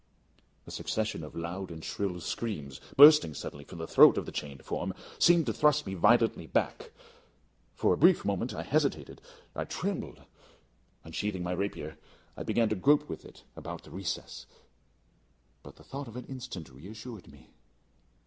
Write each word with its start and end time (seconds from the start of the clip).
A 0.65 0.71
succession 0.71 1.23
of 1.23 1.35
loud 1.35 1.69
and 1.69 1.85
shrill 1.85 2.19
screams, 2.21 2.81
bursting 2.97 3.35
suddenly 3.35 3.63
from 3.63 3.77
the 3.77 3.85
throat 3.85 4.17
of 4.17 4.25
the 4.25 4.31
chained 4.31 4.65
form, 4.65 4.95
seemed 5.19 5.45
to 5.45 5.53
thrust 5.53 5.85
me 5.85 5.93
violently 5.93 6.47
back. 6.47 6.89
For 7.75 7.93
a 7.93 7.97
brief 7.97 8.25
moment 8.25 8.51
I 8.51 8.63
hesitated 8.63 9.21
I 9.55 9.65
trembled. 9.65 10.23
Unsheathing 11.03 11.43
my 11.43 11.51
rapier, 11.51 11.99
I 12.35 12.41
began 12.41 12.67
to 12.69 12.75
grope 12.75 13.07
with 13.09 13.23
it 13.25 13.43
about 13.55 13.83
the 13.83 13.91
recess; 13.91 14.47
but 15.61 15.75
the 15.75 15.83
thought 15.83 16.07
of 16.07 16.15
an 16.15 16.25
instant 16.25 16.69
reassured 16.71 17.31
me. 17.31 17.51